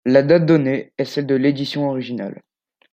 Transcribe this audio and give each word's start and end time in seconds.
La 0.03 0.23
date 0.23 0.47
donnée 0.47 0.93
est 0.97 1.05
celle 1.05 1.27
de 1.27 1.35
l'édition 1.35 1.87
originale. 1.87 2.41